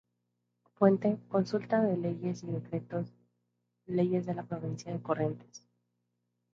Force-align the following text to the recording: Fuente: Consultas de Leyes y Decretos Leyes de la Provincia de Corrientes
Fuente: 0.79 1.19
Consultas 1.29 1.83
de 1.83 1.95
Leyes 1.95 2.41
y 2.43 2.47
Decretos 2.47 3.13
Leyes 3.85 4.25
de 4.25 4.33
la 4.33 4.41
Provincia 4.41 4.91
de 4.91 4.99
Corrientes 4.99 5.67